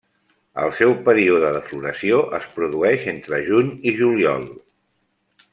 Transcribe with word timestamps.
El 0.61 0.71
seu 0.77 0.93
període 1.09 1.51
de 1.57 1.61
floració 1.67 2.23
es 2.39 2.49
produeix 2.57 3.07
entre 3.15 3.43
juny 3.51 3.73
i 3.93 3.97
juliol. 4.03 4.53